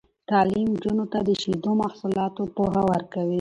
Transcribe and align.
تعلیم 0.31 0.67
نجونو 0.73 1.05
ته 1.11 1.19
د 1.27 1.29
شیدو 1.41 1.71
محصولاتو 1.81 2.43
پوهه 2.55 2.81
ورکوي. 2.91 3.29